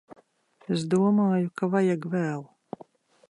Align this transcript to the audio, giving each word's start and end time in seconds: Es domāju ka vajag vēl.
Es 0.75 0.85
domāju 0.93 1.53
ka 1.61 1.71
vajag 1.75 2.09
vēl. 2.17 2.45